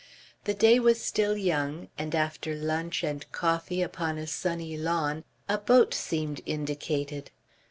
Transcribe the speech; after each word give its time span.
The 0.45 0.55
day 0.55 0.79
was 0.79 0.99
still 0.99 1.37
young, 1.37 1.89
and 1.95 2.15
after 2.15 2.55
lunch 2.55 3.03
and 3.03 3.31
coffee 3.31 3.83
upon 3.83 4.17
a 4.17 4.25
sunny 4.25 4.75
lawn 4.75 5.23
a 5.47 5.59
boat 5.59 5.93
seemed 5.93 6.41
indicated. 6.47 7.29